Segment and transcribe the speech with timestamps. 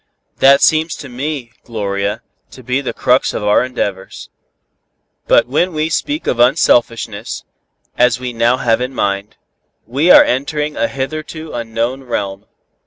[0.39, 4.31] "That seems to me, Gloria, to be the crux of our endeavors.
[5.27, 7.43] But when we speak of unselfishness,
[7.99, 9.35] as we now have it in mind,
[9.85, 12.47] we are entering a hitherto unknown realm.